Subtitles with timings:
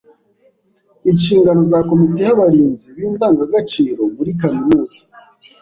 [1.11, 5.01] Inshingano za komite y’abarinzi b’indangagaciro muri kaminuza